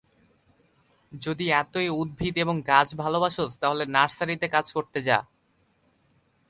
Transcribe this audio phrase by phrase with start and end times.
[1.11, 5.17] যদি এতই উদ্ভিদ এবং গাছ ভালবাসোস তাহলে নার্সারিতে কাজ করতে যা।